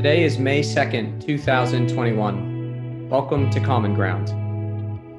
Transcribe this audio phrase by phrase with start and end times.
[0.00, 3.10] Today is May 2nd, 2021.
[3.10, 4.28] Welcome to Common Ground.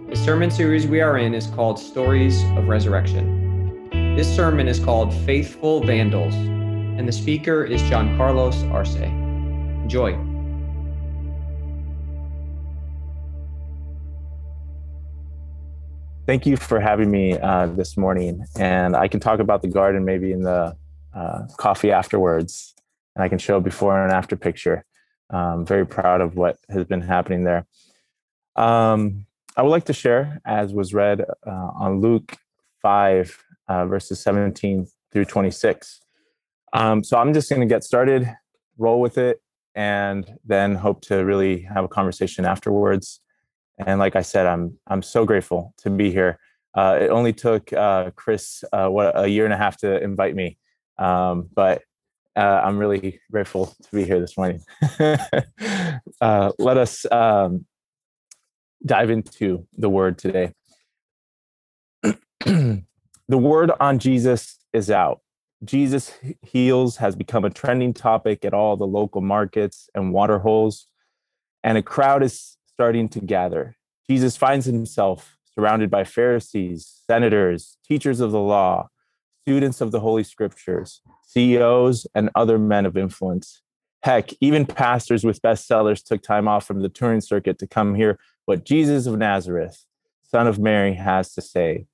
[0.10, 3.90] The sermon series we are in is called Stories of Resurrection.
[4.16, 8.96] This sermon is called Faithful Vandals, and the speaker is Jean Carlos Arce.
[8.96, 10.14] Enjoy.
[16.26, 18.44] Thank you for having me uh, this morning.
[18.58, 20.76] And I can talk about the garden maybe in the
[21.14, 22.74] uh, coffee afterwards,
[23.16, 24.86] and I can show before and after picture.
[25.30, 27.66] I'm very proud of what has been happening there.
[28.56, 29.26] Um,
[29.56, 32.36] I would like to share, as was read uh, on Luke
[32.82, 36.02] 5, uh, verses 17 through 26.
[36.74, 38.30] Um, so I'm just going to get started,
[38.78, 39.42] roll with it,
[39.76, 43.20] and then hope to really have a conversation afterwards.
[43.86, 46.40] And like I said, I'm I'm so grateful to be here.
[46.76, 50.36] Uh, it only took uh, Chris uh, what a year and a half to invite
[50.36, 50.58] me,
[50.98, 51.82] um, but
[52.36, 54.62] uh, I'm really grateful to be here this morning.
[56.20, 57.66] Uh, let us um,
[58.86, 60.54] dive into the word today.
[62.46, 62.84] the
[63.30, 65.22] word on Jesus is out.
[65.64, 70.88] Jesus heals has become a trending topic at all the local markets and water holes,
[71.64, 73.76] and a crowd is starting to gather.
[74.08, 78.90] Jesus finds himself surrounded by Pharisees, senators, teachers of the law,
[79.42, 83.62] students of the Holy Scriptures, CEOs, and other men of influence.
[84.04, 88.20] Heck, even pastors with bestsellers took time off from the touring circuit to come hear
[88.46, 89.86] what Jesus of Nazareth,
[90.24, 91.86] son of Mary, has to say.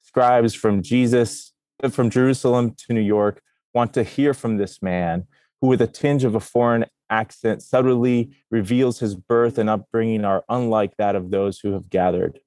[0.00, 1.52] Scribes from Jesus,
[1.90, 3.42] from Jerusalem to New York,
[3.74, 5.26] want to hear from this man
[5.60, 10.44] who, with a tinge of a foreign accent, subtly reveals his birth and upbringing are
[10.48, 12.40] unlike that of those who have gathered.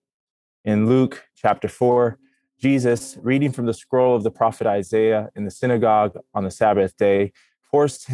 [0.66, 2.18] In Luke chapter 4,
[2.60, 6.96] Jesus, reading from the scroll of the prophet Isaiah in the synagogue on the Sabbath
[6.98, 7.32] day,
[7.72, 8.10] forced,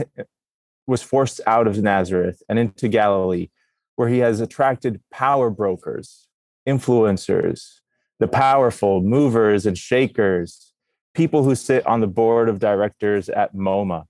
[0.85, 3.50] was forced out of Nazareth and into Galilee,
[3.95, 6.28] where he has attracted power brokers,
[6.67, 7.79] influencers,
[8.19, 10.73] the powerful, movers and shakers,
[11.16, 14.06] people who sit on the board of directors at MoMA.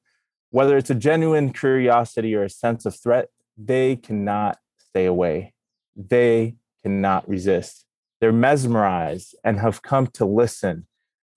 [0.50, 5.54] Whether it's a genuine curiosity or a sense of threat, they cannot stay away.
[5.96, 7.85] They cannot resist.
[8.20, 10.88] They're mesmerized and have come to listen,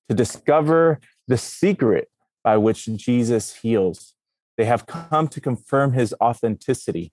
[0.09, 2.09] to discover the secret
[2.43, 4.15] by which Jesus heals.
[4.57, 7.13] They have come to confirm his authenticity.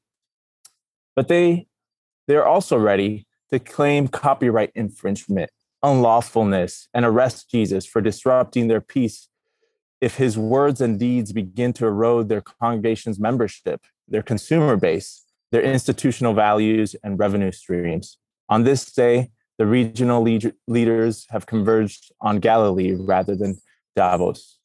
[1.16, 1.68] But they,
[2.28, 5.52] they're also ready to claim copyright infringement,
[5.84, 9.30] unlawfulness, and arrest Jesus for disrupting their peace
[10.02, 15.62] if his words and deeds begin to erode their congregation's membership, their consumer base, their
[15.62, 18.18] institutional values, and revenue streams.
[18.50, 23.58] On this day, the regional lead- leaders have converged on Galilee rather than
[23.96, 24.60] Davos.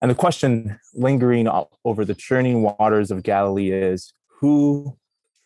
[0.00, 1.48] And the question lingering
[1.84, 4.96] over the churning waters of Galilee is who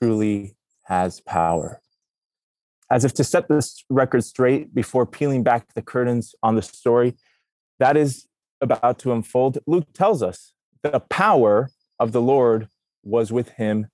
[0.00, 1.80] truly has power?
[2.90, 7.14] As if to set this record straight before peeling back the curtains on the story
[7.78, 8.26] that is
[8.60, 10.52] about to unfold, Luke tells us
[10.82, 12.68] the power of the Lord
[13.02, 13.88] was with him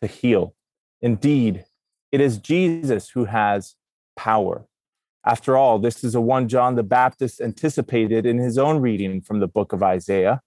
[0.00, 0.54] to heal.
[1.02, 1.64] Indeed,
[2.12, 3.74] it is Jesus who has
[4.16, 4.66] power.
[5.26, 9.40] After all, this is a one John the Baptist anticipated in his own reading from
[9.40, 10.40] the book of Isaiah,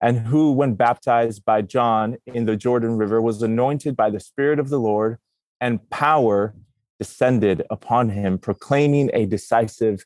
[0.00, 4.58] and who, when baptized by John in the Jordan River, was anointed by the Spirit
[4.58, 5.18] of the Lord,
[5.60, 6.54] and power
[6.98, 10.04] descended upon him, proclaiming a decisive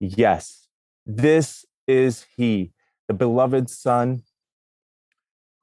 [0.00, 0.68] yes.
[1.06, 2.72] This is he,
[3.08, 4.22] the beloved Son,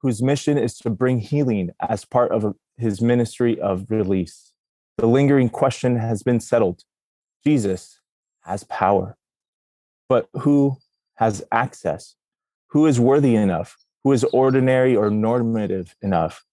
[0.00, 4.47] whose mission is to bring healing as part of his ministry of release.
[4.98, 6.82] The lingering question has been settled.
[7.46, 8.00] Jesus
[8.40, 9.16] has power.
[10.08, 10.78] But who
[11.18, 12.16] has access?
[12.70, 13.76] Who is worthy enough?
[14.02, 16.44] Who is ordinary or normative enough?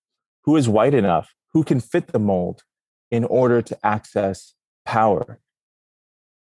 [0.43, 1.33] Who is white enough?
[1.53, 2.61] Who can fit the mold
[3.09, 4.53] in order to access
[4.85, 5.39] power?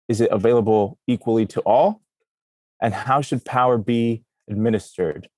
[0.09, 2.03] Is it available equally to all?
[2.81, 5.29] And how should power be administered?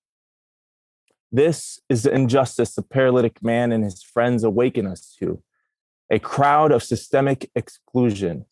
[1.31, 5.43] This is the injustice the paralytic man and his friends awaken us to
[6.11, 8.45] a crowd of systemic exclusion,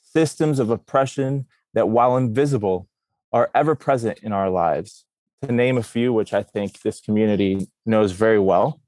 [0.00, 2.88] systems of oppression that, while invisible,
[3.32, 5.04] are ever present in our lives.
[5.42, 8.80] To name a few, which I think this community knows very well,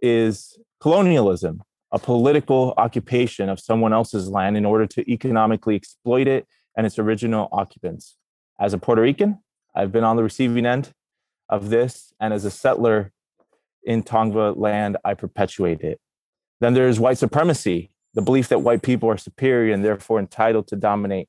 [0.00, 1.62] is colonialism,
[1.92, 6.46] a political occupation of someone else's land in order to economically exploit it
[6.76, 8.16] and its original occupants.
[8.58, 9.38] As a Puerto Rican,
[9.74, 10.92] I've been on the receiving end
[11.48, 13.12] of this, and as a settler
[13.84, 16.00] in Tongva land, I perpetuate it.
[16.60, 20.76] Then there's white supremacy, the belief that white people are superior and therefore entitled to
[20.76, 21.28] dominate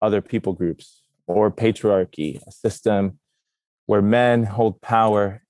[0.00, 3.18] other people groups, or patriarchy, a system
[3.86, 5.42] where men hold power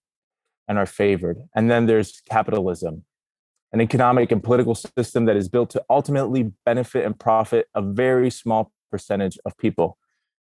[0.67, 1.39] and are favored.
[1.55, 3.05] And then there's capitalism,
[3.73, 8.31] an economic and political system that is built to ultimately benefit and profit a very
[8.31, 9.99] small percentage of people,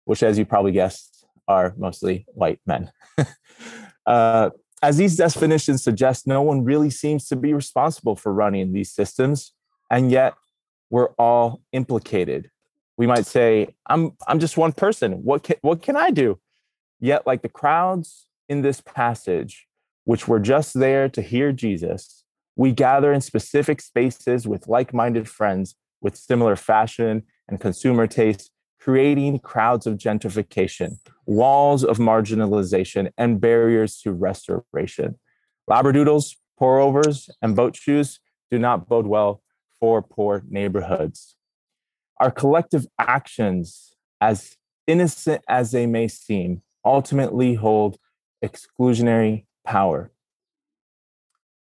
[0.04, 2.90] which, as you probably guessed, are mostly white men.
[4.06, 4.50] uh,
[4.82, 9.52] as these definitions suggest, no one really seems to be responsible for running these systems,
[9.90, 10.34] and yet
[10.90, 12.50] we're all implicated.
[12.96, 15.22] We might say, "I'm I'm just one person.
[15.24, 16.40] What can, what can I do?"
[17.00, 19.66] Yet, like the crowds in this passage,
[20.04, 22.24] which were just there to hear Jesus,
[22.56, 28.50] we gather in specific spaces with like-minded friends with similar fashion and consumer taste
[28.82, 35.16] creating crowds of gentrification, walls of marginalization, and barriers to restoration.
[35.70, 38.18] Labradoodles, pour overs, and boat shoes
[38.50, 39.40] do not bode well
[39.78, 41.36] for poor neighborhoods.
[42.18, 44.56] Our collective actions, as
[44.88, 47.98] innocent as they may seem, ultimately hold
[48.44, 50.10] exclusionary power.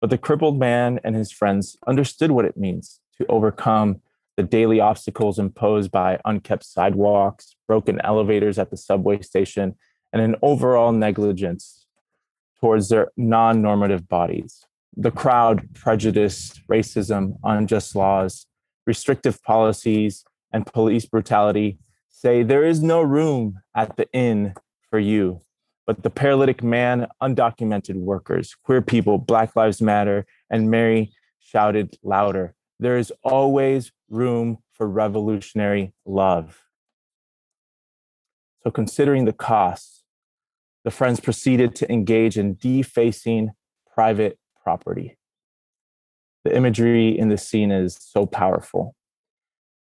[0.01, 4.01] But the crippled man and his friends understood what it means to overcome
[4.35, 9.75] the daily obstacles imposed by unkept sidewalks, broken elevators at the subway station,
[10.11, 11.85] and an overall negligence
[12.59, 14.65] towards their non normative bodies.
[14.95, 18.45] The crowd, prejudice, racism, unjust laws,
[18.85, 24.53] restrictive policies, and police brutality say there is no room at the inn
[24.89, 25.41] for you.
[25.85, 32.55] But the paralytic man, undocumented workers, queer people, Black Lives Matter, and Mary shouted louder
[32.83, 36.63] there is always room for revolutionary love.
[38.63, 40.03] So, considering the costs,
[40.83, 43.51] the friends proceeded to engage in defacing
[43.93, 45.17] private property.
[46.43, 48.95] The imagery in the scene is so powerful.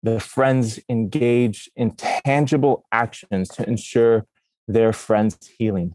[0.02, 4.26] The friends engage in tangible actions to ensure
[4.66, 5.94] their friend's healing.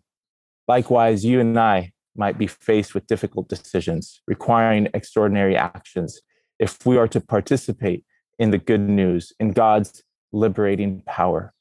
[0.68, 6.22] Likewise, you and I might be faced with difficult decisions requiring extraordinary actions
[6.60, 8.06] if we are to participate
[8.40, 11.54] in the good news, in God's liberating power.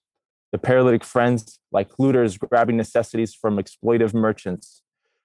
[0.52, 4.82] The paralytic friends, like looters grabbing necessities from exploitive merchants,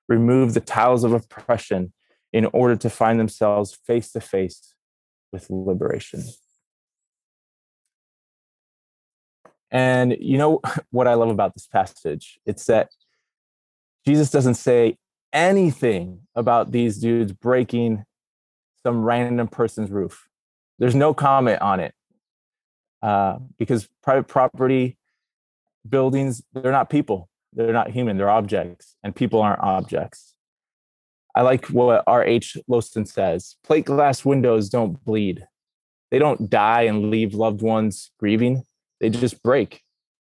[0.08, 1.94] remove the tiles of oppression
[2.34, 4.74] in order to find themselves face to face
[5.32, 6.24] with liberation.
[9.72, 12.40] And you know what I love about this passage?
[12.46, 12.90] It's that
[14.06, 14.98] Jesus doesn't say
[15.32, 18.04] anything about these dudes breaking
[18.90, 20.28] some random person's roof.
[20.80, 21.94] There's no comment on it
[23.04, 24.98] uh, because private property
[25.88, 27.30] buildings, they're not people.
[27.54, 28.18] They're not human.
[28.18, 30.34] They're objects, and people aren't objects.
[31.36, 32.58] I like what R.H.
[32.68, 35.46] Lossin says plate glass windows don't bleed.
[36.10, 38.64] They don't die and leave loved ones grieving.
[39.00, 39.84] They just break.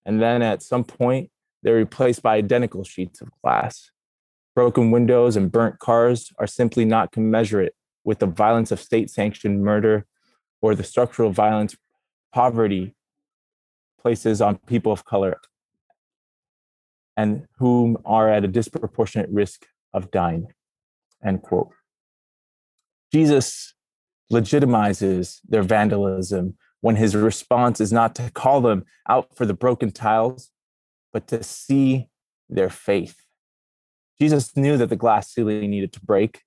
[0.04, 1.30] And then at some point,
[1.62, 3.90] they're replaced by identical sheets of glass.
[4.56, 7.74] Broken windows and burnt cars are simply not commensurate
[8.08, 10.06] with the violence of state sanctioned murder
[10.62, 11.76] or the structural violence
[12.32, 12.94] poverty
[14.00, 15.38] places on people of color
[17.18, 20.46] and whom are at a disproportionate risk of dying.
[21.22, 21.68] End quote.
[23.12, 23.74] Jesus
[24.32, 29.90] legitimizes their vandalism when his response is not to call them out for the broken
[29.90, 30.48] tiles,
[31.12, 32.08] but to see
[32.48, 33.16] their faith.
[34.18, 36.40] Jesus knew that the glass ceiling needed to break,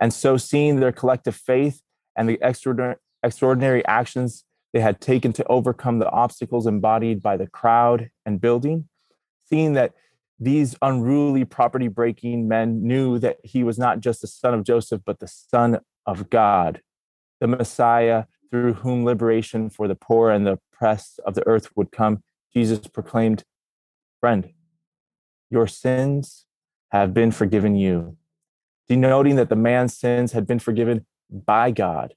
[0.00, 1.82] and so, seeing their collective faith
[2.16, 7.46] and the extraordinary, extraordinary actions they had taken to overcome the obstacles embodied by the
[7.46, 8.88] crowd and building,
[9.48, 9.94] seeing that
[10.38, 15.02] these unruly property breaking men knew that he was not just the son of Joseph,
[15.04, 16.80] but the son of God,
[17.40, 21.90] the Messiah through whom liberation for the poor and the oppressed of the earth would
[21.90, 22.22] come,
[22.54, 23.44] Jesus proclaimed,
[24.20, 24.52] Friend,
[25.50, 26.46] your sins
[26.90, 28.17] have been forgiven you
[28.88, 32.14] denoting that the man's sins had been forgiven by God,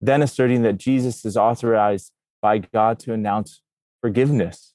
[0.00, 2.12] then asserting that Jesus is authorized
[2.42, 3.62] by God to announce
[4.00, 4.74] forgiveness.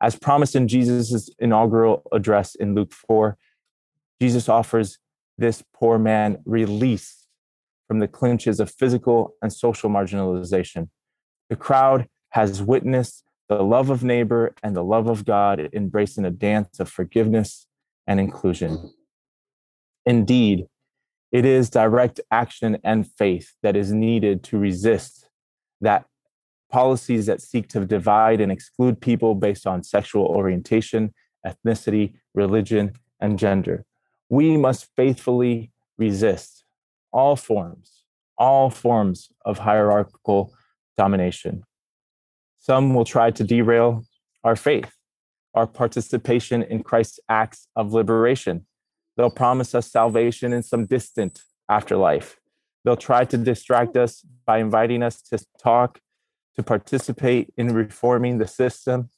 [0.00, 3.36] As promised in Jesus' inaugural address in Luke 4,
[4.20, 4.98] Jesus offers
[5.36, 7.26] this poor man release
[7.86, 10.88] from the clinches of physical and social marginalization.
[11.48, 16.30] The crowd has witnessed the love of neighbor and the love of God embracing a
[16.30, 17.66] dance of forgiveness
[18.06, 18.92] and inclusion.
[20.08, 20.68] Indeed,
[21.32, 25.28] it is direct action and faith that is needed to resist
[25.82, 26.06] that
[26.72, 31.12] policies that seek to divide and exclude people based on sexual orientation,
[31.46, 33.84] ethnicity, religion, and gender.
[34.30, 36.64] We must faithfully resist
[37.12, 38.04] all forms,
[38.38, 40.54] all forms of hierarchical
[40.96, 41.64] domination.
[42.56, 44.06] Some will try to derail
[44.42, 44.90] our faith,
[45.52, 48.64] our participation in Christ's acts of liberation,
[49.18, 52.38] They'll promise us salvation in some distant afterlife.
[52.84, 55.98] They'll try to distract us by inviting us to talk,
[56.54, 59.10] to participate in reforming the system.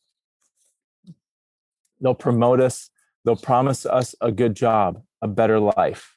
[2.00, 2.88] They'll promote us.
[3.26, 6.16] They'll promise us a good job, a better life.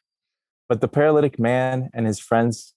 [0.69, 2.73] But the paralytic man and his friends,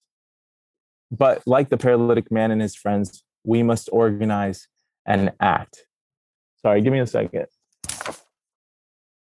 [1.12, 4.66] but like the paralytic man and his friends, we must organize
[5.06, 5.86] and act.
[6.62, 7.46] Sorry, give me a second.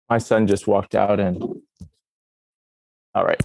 [0.09, 1.56] My son just walked out and
[3.17, 3.41] all right.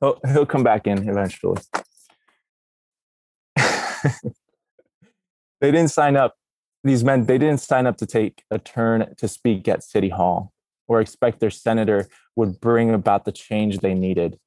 [0.00, 1.60] He'll, he'll come back in eventually.
[3.56, 4.12] they
[5.60, 6.36] didn't sign up,
[6.84, 10.52] these men, they didn't sign up to take a turn to speak at City Hall
[10.86, 14.38] or expect their senator would bring about the change they needed.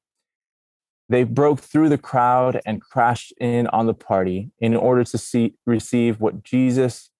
[1.10, 5.54] They broke through the crowd and crashed in on the party in order to see,
[5.66, 7.10] receive what Jesus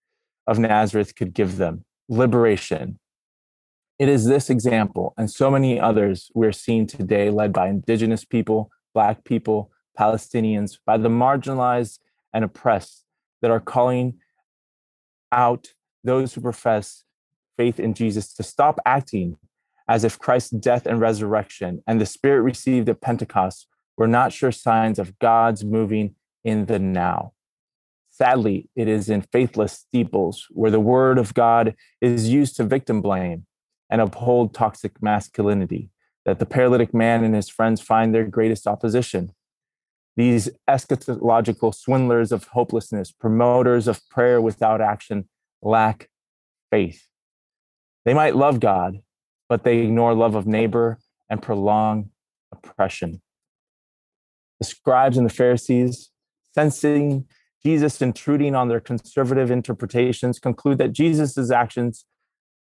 [0.47, 2.99] of Nazareth could give them liberation.
[3.99, 8.71] It is this example and so many others we're seeing today, led by Indigenous people,
[8.93, 12.01] Black people, Palestinians, by the marginalized
[12.33, 13.05] and oppressed,
[13.41, 14.15] that are calling
[15.31, 15.69] out
[16.03, 17.05] those who profess
[17.57, 19.37] faith in Jesus to stop acting
[19.87, 24.51] as if Christ's death and resurrection and the Spirit received at Pentecost were not sure
[24.51, 27.33] signs of God's moving in the now.
[28.11, 33.01] Sadly, it is in faithless steeples where the word of God is used to victim
[33.01, 33.47] blame
[33.95, 35.89] and uphold toxic masculinity
[36.25, 39.31] that the paralytic man and his friends find their greatest opposition.
[40.17, 45.29] These eschatological swindlers of hopelessness, promoters of prayer without action,
[45.63, 46.11] lack
[46.73, 47.07] faith.
[48.05, 48.99] They might love God,
[49.49, 50.99] but they ignore love of neighbor
[51.31, 52.11] and prolong
[52.51, 53.23] oppression.
[54.59, 56.11] The scribes and the Pharisees,
[56.53, 57.27] sensing
[57.65, 62.05] Jesus intruding on their conservative interpretations, conclude that Jesus' actions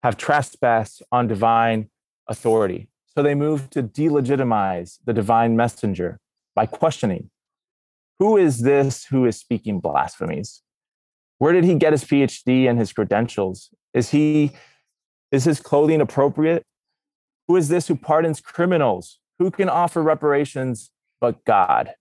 [0.03, 1.89] have trespassed on divine
[2.27, 2.89] authority.
[3.07, 6.19] So they move to delegitimize the divine messenger
[6.55, 7.29] by questioning
[8.19, 10.61] who is this who is speaking blasphemies?
[11.39, 13.71] Where did he get his PhD and his credentials?
[13.95, 14.51] Is he
[15.31, 16.63] is his clothing appropriate?
[17.47, 19.19] Who is this who pardons criminals?
[19.39, 21.95] Who can offer reparations but God?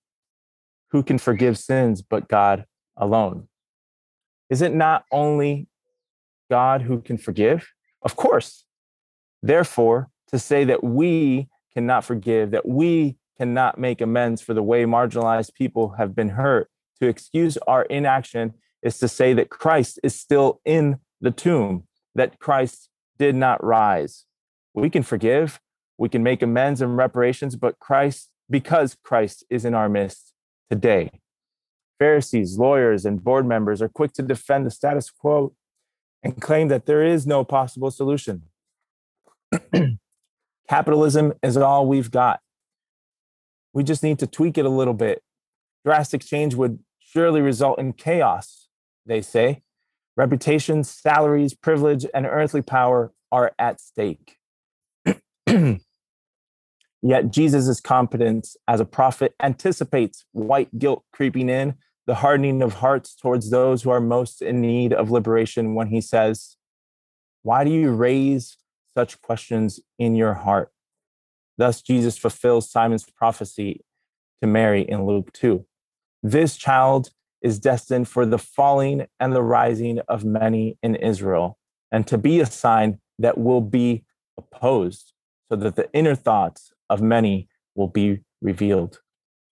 [0.90, 2.66] Who can forgive sins but God
[2.98, 3.48] alone?
[4.50, 5.68] Is it not only
[6.50, 7.66] God who can forgive?
[8.02, 8.64] Of course.
[9.42, 14.84] Therefore, to say that we cannot forgive, that we cannot make amends for the way
[14.84, 16.68] marginalized people have been hurt,
[17.00, 18.52] to excuse our inaction
[18.82, 22.88] is to say that Christ is still in the tomb, that Christ
[23.18, 24.24] did not rise.
[24.74, 25.60] We can forgive,
[25.98, 30.32] we can make amends and reparations, but Christ, because Christ is in our midst
[30.70, 31.20] today.
[31.98, 35.54] Pharisees, lawyers, and board members are quick to defend the status quo
[36.22, 38.44] and claim that there is no possible solution.
[40.68, 42.40] Capitalism is all we've got.
[43.72, 45.22] We just need to tweak it a little bit.
[45.84, 48.68] Drastic change would surely result in chaos,
[49.06, 49.62] they say.
[50.16, 54.36] Reputation, salaries, privilege, and earthly power are at stake.
[57.02, 61.76] Yet Jesus' competence as a prophet anticipates white guilt creeping in
[62.10, 66.00] the hardening of hearts towards those who are most in need of liberation when he
[66.00, 66.56] says,
[67.44, 68.56] Why do you raise
[68.96, 70.72] such questions in your heart?
[71.56, 73.84] Thus, Jesus fulfills Simon's prophecy
[74.42, 75.64] to Mary in Luke 2.
[76.20, 77.10] This child
[77.42, 81.58] is destined for the falling and the rising of many in Israel,
[81.92, 84.02] and to be a sign that will be
[84.36, 85.12] opposed,
[85.48, 88.98] so that the inner thoughts of many will be revealed.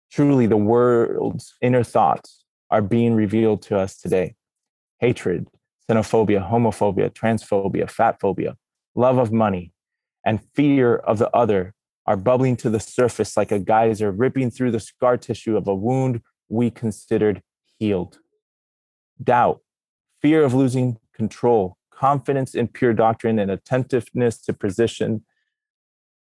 [0.09, 2.44] Truly, the world's inner thoughts
[2.75, 4.35] are being revealed to us today
[4.99, 5.47] hatred,
[5.89, 8.57] xenophobia, homophobia, transphobia, fat phobia,
[8.97, 9.73] love of money,
[10.27, 11.73] and fear of the other
[12.07, 15.75] are bubbling to the surface like a geyser, ripping through the scar tissue of a
[15.75, 17.43] wound we considered
[17.79, 18.19] healed.
[19.23, 19.61] Doubt,
[20.21, 25.25] fear of losing control, confidence in pure doctrine, and attentiveness to position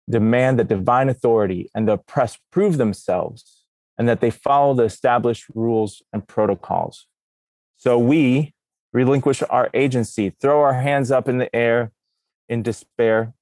[0.08, 3.63] demand that divine authority and the oppressed prove themselves
[3.98, 7.06] and that they follow the established rules and protocols.
[7.76, 8.54] So we
[8.92, 11.92] relinquish our agency, throw our hands up in the air
[12.48, 13.34] in despair,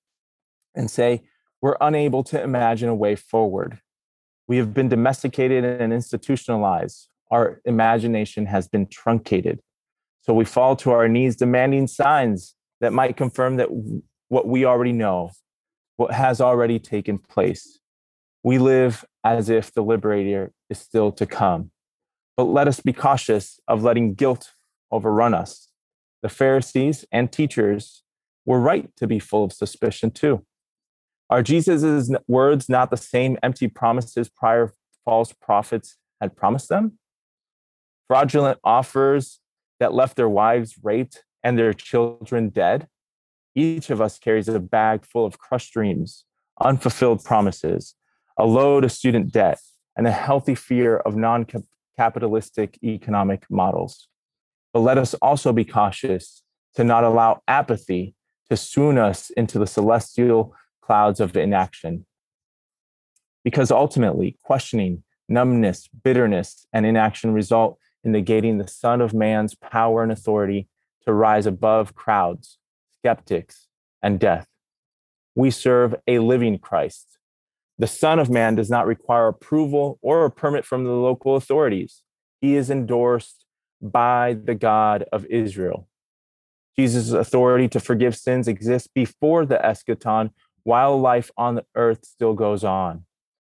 [0.75, 1.23] and say,
[1.61, 3.81] We're unable to imagine a way forward.
[4.49, 7.09] We have been domesticated and institutionalized.
[7.31, 9.61] Our imagination has been truncated.
[10.23, 13.69] So we fall to our knees, demanding signs that might confirm that
[14.29, 15.31] what we already know,
[15.97, 17.81] what has already taken place.
[18.45, 21.71] We live as if the liberator is still to come.
[22.37, 24.53] But let us be cautious of letting guilt
[24.91, 25.69] overrun us.
[26.23, 28.03] The Pharisees and teachers
[28.45, 30.45] were right to be full of suspicion too.
[31.31, 34.73] Are Jesus' words not the same empty promises prior
[35.05, 36.99] false prophets had promised them?
[38.09, 39.41] Fraudulent offers
[39.81, 42.89] that left their wives raped and their children dead?
[43.55, 46.25] Each of us carries a bag full of crushed dreams,
[46.61, 47.95] unfulfilled promises,
[48.37, 49.59] a load of student debt,
[49.97, 51.47] and a healthy fear of non
[51.97, 54.09] capitalistic economic models.
[54.73, 56.43] But let us also be cautious
[56.75, 58.15] to not allow apathy
[58.49, 62.07] to swoon us into the celestial clouds of inaction.
[63.45, 70.03] Because ultimately, questioning, numbness, bitterness, and inaction result in negating the Son of Man's power
[70.03, 70.69] and authority
[71.05, 72.59] to rise above crowds,
[73.01, 73.67] skeptics,
[74.03, 74.47] and death.
[75.35, 77.19] We serve a living Christ.
[77.83, 82.05] The Son of Man does not require approval or a permit from the local authorities.
[82.41, 83.45] He is endorsed
[83.81, 85.89] by the God of Israel.
[86.79, 90.31] Jesus' authority to forgive sins exists before the eschaton
[90.63, 93.05] while life on the earth still goes on.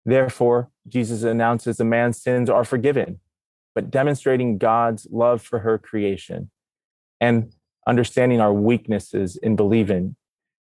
[0.04, 3.20] Therefore, Jesus announces the man's sins are forgiven,
[3.76, 6.50] but demonstrating God's love for her creation
[7.20, 7.52] and
[7.86, 10.16] understanding our weaknesses in believing,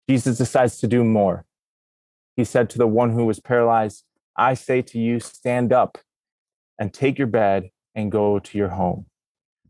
[0.09, 1.45] Jesus decides to do more.
[2.39, 4.05] He said to the one who was paralyzed,
[4.37, 5.99] I say to you, stand up
[6.79, 9.07] and take your bed and go to your home.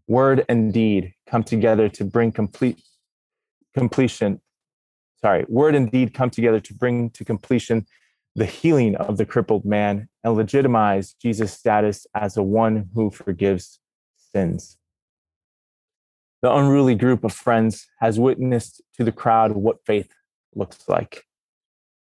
[0.06, 2.82] Word and deed come together to bring complete
[3.72, 4.42] completion.
[5.22, 7.86] Sorry, word and deed come together to bring to completion
[8.34, 13.80] the healing of the crippled man and legitimize Jesus' status as the one who forgives
[14.18, 14.76] sins.
[16.42, 20.12] The unruly group of friends has witnessed to the crowd what faith
[20.54, 21.24] looks like.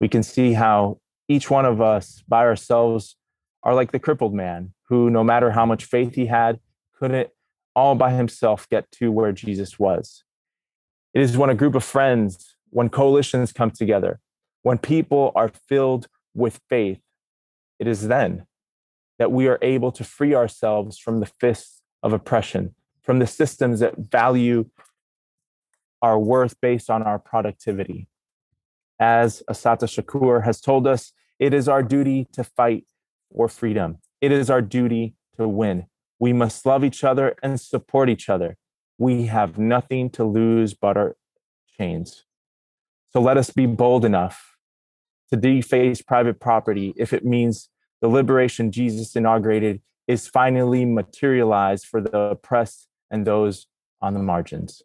[0.04, 3.16] We can see how each one of us by ourselves
[3.62, 6.60] are like the crippled man who, no matter how much faith he had,
[6.92, 7.30] couldn't
[7.74, 10.22] all by himself get to where Jesus was.
[11.14, 14.20] It is when a group of friends, when coalitions come together,
[14.60, 17.00] when people are filled with faith,
[17.78, 18.44] it is then
[19.18, 23.80] that we are able to free ourselves from the fists of oppression, from the systems
[23.80, 24.66] that value
[26.02, 28.06] our worth based on our productivity.
[29.04, 32.86] As Assata Shakur has told us, it is our duty to fight
[33.30, 33.98] for freedom.
[34.22, 35.88] It is our duty to win.
[36.18, 38.56] We must love each other and support each other.
[38.96, 41.16] We have nothing to lose but our
[41.76, 42.24] chains.
[43.12, 44.56] So let us be bold enough
[45.30, 47.68] to deface private property if it means
[48.00, 53.66] the liberation Jesus inaugurated is finally materialized for the oppressed and those
[54.00, 54.80] on the margins.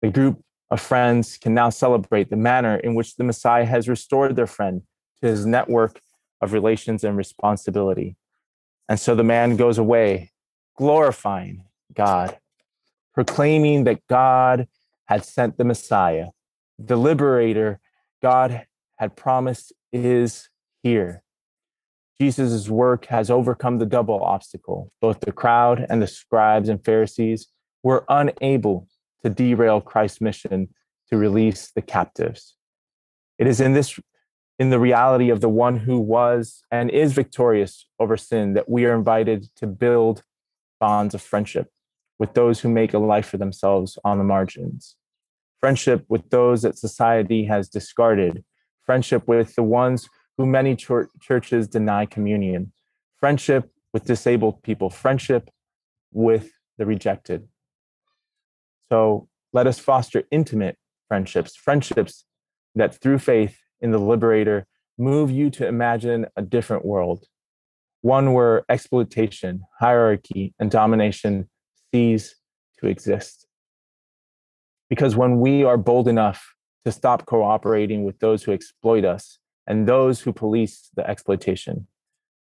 [0.00, 4.34] The group of friends can now celebrate the manner in which the Messiah has restored
[4.34, 4.80] their friend
[5.20, 6.00] to his network
[6.40, 8.16] of relations and responsibility.
[8.88, 10.32] And so the man goes away,
[10.78, 12.38] glorifying God,
[13.12, 14.66] proclaiming that God
[15.04, 16.28] had sent the Messiah,
[16.78, 17.78] the liberator
[18.22, 20.48] God had promised is
[20.82, 21.22] here.
[22.18, 24.90] Jesus' work has overcome the double obstacle.
[25.02, 27.48] Both the crowd and the scribes and Pharisees
[27.82, 28.88] were unable
[29.24, 30.68] to derail Christ's mission
[31.08, 32.56] to release the captives.
[33.38, 33.98] It is in this
[34.58, 38.84] in the reality of the one who was and is victorious over sin that we
[38.84, 40.22] are invited to build
[40.78, 41.68] bonds of friendship
[42.18, 44.94] with those who make a life for themselves on the margins.
[45.58, 48.44] Friendship with those that society has discarded
[48.84, 52.72] friendship with the ones who many ch- churches deny communion,
[53.20, 55.50] friendship with disabled people, friendship
[56.12, 57.48] with the rejected.
[58.92, 60.76] So let us foster intimate
[61.08, 62.26] friendships, friendships
[62.74, 64.66] that through faith in the liberator
[64.98, 67.24] move you to imagine a different world,
[68.02, 71.48] one where exploitation, hierarchy, and domination
[71.90, 72.34] cease
[72.80, 73.46] to exist.
[74.90, 76.52] Because when we are bold enough
[76.84, 81.86] to stop cooperating with those who exploit us and those who police the exploitation.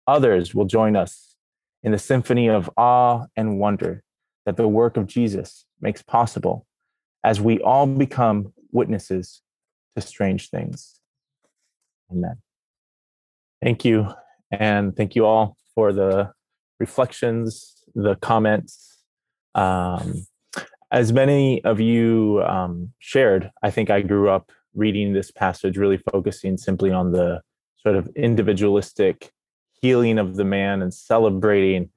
[0.08, 1.38] Others will join us
[1.84, 4.04] in the symphony of awe and wonder
[4.46, 6.66] that the work of Jesus makes possible
[7.24, 9.42] as we all become witnesses
[9.96, 11.00] to strange things.
[12.12, 12.38] Amen.
[13.62, 14.08] Thank you.
[14.52, 16.32] And thank you all for the
[16.80, 19.04] reflections, the comments.
[19.56, 20.26] Um,
[20.92, 26.00] as many of you um, shared, I think I grew up reading this passage, really
[26.12, 27.42] focusing simply on the
[27.78, 29.32] sort of individualistic
[29.82, 31.90] healing of the man and celebrating,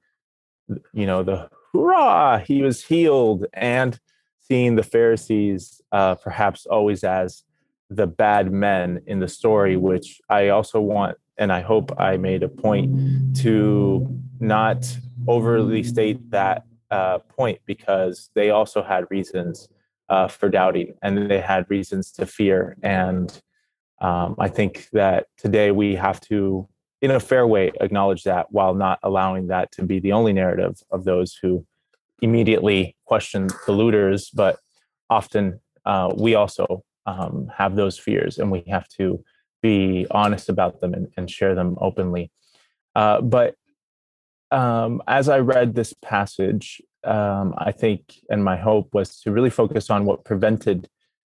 [0.93, 3.99] you know, the hurrah, he was healed, and
[4.39, 7.43] seeing the Pharisees uh, perhaps always as
[7.89, 12.43] the bad men in the story, which I also want, and I hope I made
[12.43, 14.07] a point to
[14.39, 19.69] not overly state that uh, point because they also had reasons
[20.09, 22.77] uh, for doubting and they had reasons to fear.
[22.83, 23.41] And
[23.99, 26.67] Um, I think that today we have to,
[27.01, 30.81] in a fair way, acknowledge that while not allowing that to be the only narrative
[30.91, 31.65] of those who
[32.21, 34.59] immediately question the looters, but
[35.09, 39.23] often uh, we also um, have those fears and we have to
[39.61, 42.31] be honest about them and, and share them openly.
[42.95, 43.55] Uh, but
[44.51, 49.49] um, as I read this passage, um, I think, and my hope was to really
[49.49, 50.89] focus on what prevented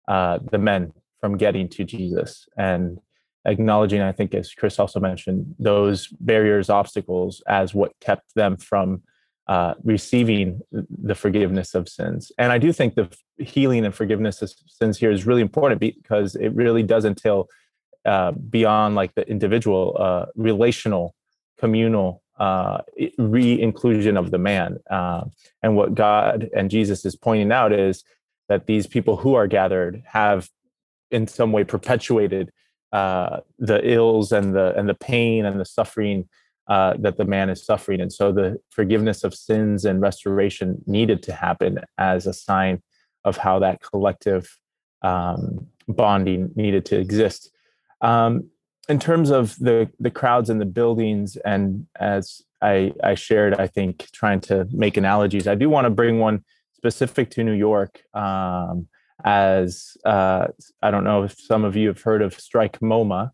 [0.06, 2.98] uh, the men from getting to Jesus and
[3.44, 9.02] acknowledging, I think, as Chris also mentioned, those barriers, obstacles as what kept them from
[9.46, 12.32] uh, receiving the forgiveness of sins.
[12.38, 16.34] And I do think the healing and forgiveness of sins here is really important because
[16.36, 17.48] it really does entail
[18.06, 21.14] uh, beyond like the individual, uh, relational,
[21.58, 22.78] communal uh,
[23.18, 24.78] re-inclusion of the man.
[24.90, 25.24] Uh,
[25.62, 28.02] and what God and Jesus is pointing out is
[28.48, 30.48] that these people who are gathered have,
[31.10, 32.50] in some way, perpetuated
[32.94, 36.28] uh, the ills and the and the pain and the suffering
[36.68, 38.00] uh, that the man is suffering.
[38.00, 42.82] And so the forgiveness of sins and restoration needed to happen as a sign
[43.24, 44.44] of how that collective
[45.02, 47.50] um, bonding needed to exist.
[48.00, 48.48] Um,
[48.88, 53.66] in terms of the the crowds and the buildings, and as I, I shared, I
[53.66, 58.02] think trying to make analogies, I do want to bring one specific to New York.
[58.14, 58.86] Um,
[59.22, 60.48] as uh,
[60.82, 63.30] I don't know if some of you have heard of Strike MoMA.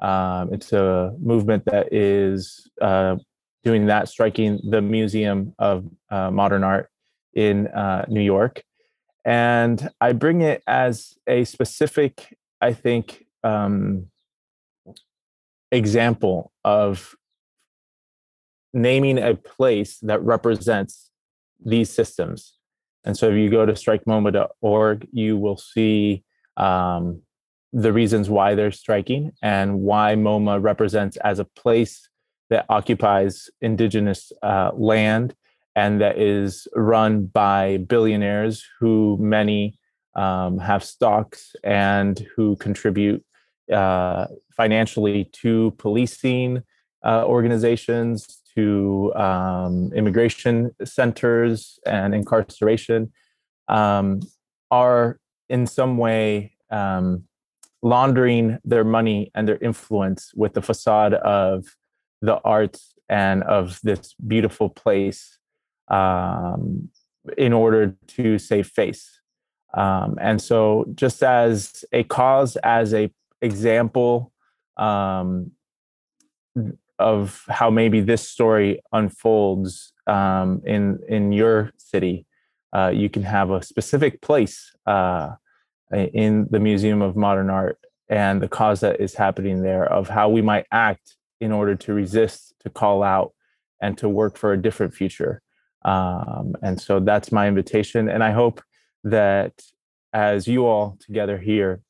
[0.00, 3.16] Um, it's a movement that is uh,
[3.62, 6.90] doing that, striking the Museum of uh, Modern Art
[7.34, 8.62] in uh, New York.
[9.24, 14.08] And I bring it as a specific, I think, um,
[15.72, 17.14] example of
[18.74, 21.10] naming a place that represents
[21.64, 22.58] these systems.
[23.04, 26.24] And so if you go to strikemoma.org, you will see
[26.56, 27.22] um,
[27.72, 32.08] the reasons why they're striking and why MoMA represents as a place
[32.50, 35.34] that occupies indigenous uh, land
[35.76, 39.76] and that is run by billionaires who many
[40.14, 43.24] um, have stocks and who contribute
[43.72, 46.62] uh, financially to policing
[47.04, 53.12] uh, organizations, to um, immigration centers and incarceration,
[53.68, 54.20] um,
[54.70, 57.24] are in some way um,
[57.82, 61.66] laundering their money and their influence with the facade of
[62.22, 65.38] the arts and of this beautiful place
[65.88, 66.88] um,
[67.36, 69.20] in order to save face.
[69.74, 73.10] Um, and so, just as a cause, as a
[73.42, 74.32] example
[74.76, 75.50] um,
[76.98, 82.26] of how maybe this story unfolds um, in in your city,
[82.74, 85.30] uh, you can have a specific place uh,
[85.92, 87.78] in the Museum of Modern Art
[88.08, 91.92] and the cause that is happening there of how we might act in order to
[91.92, 93.32] resist, to call out,
[93.80, 95.40] and to work for a different future.
[95.84, 98.08] Um, and so that's my invitation.
[98.08, 98.62] And I hope
[99.04, 99.52] that
[100.12, 101.80] as you all together here,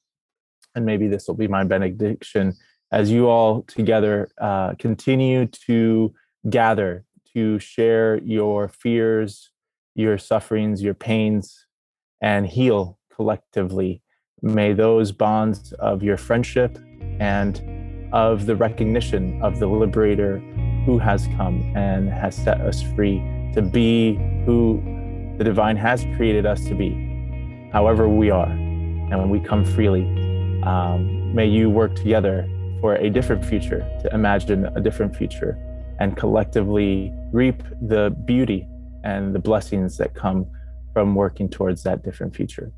[0.75, 2.55] and maybe this will be my benediction,
[2.95, 6.15] as you all together uh, continue to
[6.49, 7.05] gather
[7.35, 9.51] to share your fears,
[9.97, 11.67] your sufferings, your pains,
[12.23, 14.01] and heal collectively.
[14.43, 16.79] May those bonds of your friendship
[17.19, 17.61] and
[18.13, 20.39] of the recognition of the liberator
[20.87, 23.19] who has come and has set us free
[23.55, 24.15] to be
[24.47, 24.81] who
[25.37, 26.93] the divine has created us to be,
[27.73, 28.51] however we are.
[28.51, 30.05] And when we come freely,
[30.63, 32.49] um, may you work together
[32.85, 35.57] for a different future, to imagine a different future,
[36.01, 38.69] and collectively reap the beauty
[39.05, 40.45] and the blessings that come
[40.93, 42.71] from working towards that different future.